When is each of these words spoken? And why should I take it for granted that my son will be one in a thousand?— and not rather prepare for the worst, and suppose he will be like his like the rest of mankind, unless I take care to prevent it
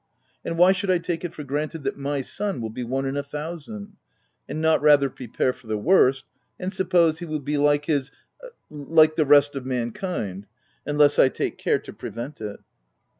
And 0.43 0.57
why 0.57 0.71
should 0.71 0.89
I 0.89 0.97
take 0.97 1.23
it 1.23 1.31
for 1.35 1.43
granted 1.43 1.83
that 1.83 1.95
my 1.95 2.23
son 2.23 2.59
will 2.59 2.71
be 2.71 2.83
one 2.83 3.05
in 3.05 3.15
a 3.15 3.21
thousand?— 3.21 3.97
and 4.49 4.59
not 4.59 4.81
rather 4.81 5.11
prepare 5.11 5.53
for 5.53 5.67
the 5.67 5.77
worst, 5.77 6.25
and 6.59 6.73
suppose 6.73 7.19
he 7.19 7.25
will 7.25 7.37
be 7.39 7.59
like 7.59 7.85
his 7.85 8.09
like 8.71 9.15
the 9.15 9.27
rest 9.27 9.55
of 9.55 9.63
mankind, 9.63 10.47
unless 10.87 11.19
I 11.19 11.29
take 11.29 11.59
care 11.59 11.77
to 11.77 11.93
prevent 11.93 12.41
it 12.41 12.59